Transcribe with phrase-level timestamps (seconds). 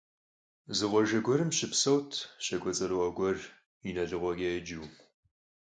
[0.77, 2.11] Зы къуажэ гуэрым щыпсэурт
[2.45, 3.37] щакӀуэ цӀэрыӀуэ гуэр
[3.87, 4.87] ИналыкъуэкӀэ еджэу.